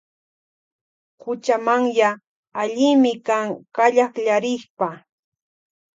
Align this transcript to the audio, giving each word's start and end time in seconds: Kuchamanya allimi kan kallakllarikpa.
Kuchamanya 1.21 2.09
allimi 2.61 3.13
kan 3.27 3.47
kallakllarikpa. 3.75 4.87